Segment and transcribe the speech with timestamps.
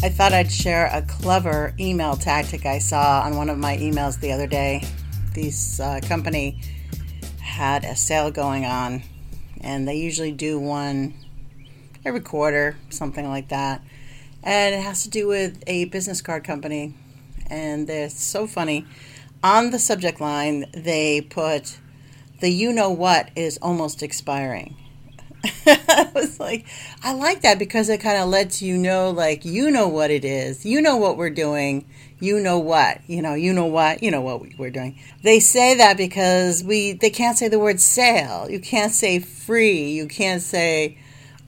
[0.00, 4.20] I thought I'd share a clever email tactic I saw on one of my emails
[4.20, 4.84] the other day.
[5.34, 6.60] This uh, company
[7.40, 9.02] had a sale going on,
[9.60, 11.14] and they usually do one
[12.04, 13.82] every quarter, something like that.
[14.44, 16.94] And it has to do with a business card company.
[17.48, 18.86] And they're so funny.
[19.42, 21.76] On the subject line, they put,
[22.38, 24.76] the you know what is almost expiring.
[25.88, 26.66] I was like,
[27.02, 30.24] I like that because it kind of lets you know, like, you know what it
[30.24, 30.64] is.
[30.64, 31.86] You know what we're doing.
[32.20, 33.00] You know what.
[33.06, 34.02] You know, you know what.
[34.02, 34.98] You know what we're doing.
[35.22, 38.50] They say that because we, they can't say the word sale.
[38.50, 39.90] You can't say free.
[39.90, 40.98] You can't say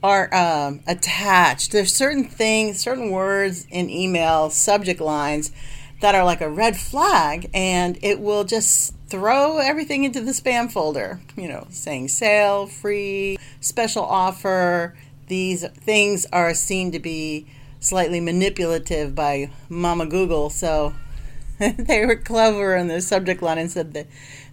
[0.02, 1.72] are um, attached.
[1.72, 5.52] There's certain things, certain words in email subject lines
[6.00, 10.70] that are like a red flag, and it will just throw everything into the spam
[10.70, 11.20] folder.
[11.36, 14.94] You know, saying sale, free, special offer.
[15.28, 17.46] These things are seen to be
[17.78, 20.94] slightly manipulative by Mama Google, so
[21.58, 24.06] they were clever in the subject line and said that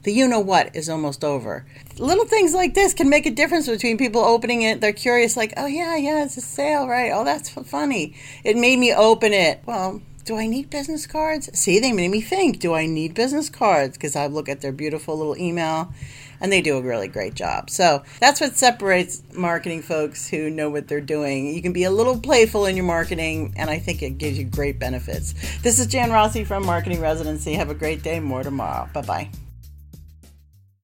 [0.03, 1.66] the you know what is almost over.
[1.97, 4.81] Little things like this can make a difference between people opening it.
[4.81, 7.11] They're curious, like, oh, yeah, yeah, it's a sale, right?
[7.14, 8.16] Oh, that's funny.
[8.44, 9.61] It made me open it.
[9.66, 11.50] Well, do I need business cards?
[11.58, 13.97] See, they made me think, do I need business cards?
[13.97, 15.94] Because I look at their beautiful little email
[16.42, 17.70] and they do a really great job.
[17.70, 21.55] So that's what separates marketing folks who know what they're doing.
[21.55, 24.44] You can be a little playful in your marketing, and I think it gives you
[24.44, 25.33] great benefits.
[25.61, 27.53] This is Jan Rossi from Marketing Residency.
[27.53, 28.20] Have a great day.
[28.20, 28.88] More tomorrow.
[28.94, 29.47] Bye bye.